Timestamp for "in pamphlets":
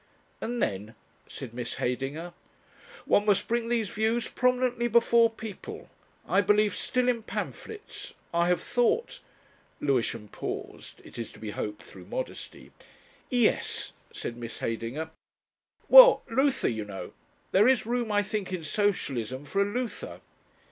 7.07-8.15